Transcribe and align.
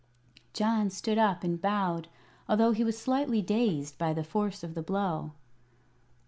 John 0.53 0.89
stood 0.89 1.19
up 1.19 1.43
and 1.43 1.61
bowed, 1.61 2.07
although 2.49 2.71
he 2.71 2.83
was 2.83 2.97
slightly 2.97 3.43
dazed 3.43 3.99
by 3.99 4.13
the 4.13 4.23
force 4.23 4.63
of 4.63 4.73
the 4.73 4.81
blow. 4.81 5.33